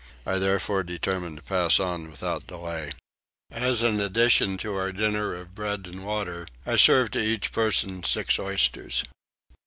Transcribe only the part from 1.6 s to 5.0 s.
on without delay. As an addition to our